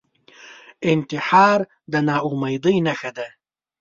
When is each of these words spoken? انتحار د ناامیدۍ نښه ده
انتحار 0.91 1.59
د 1.91 1.93
ناامیدۍ 2.07 2.77
نښه 2.85 3.11
ده 3.17 3.27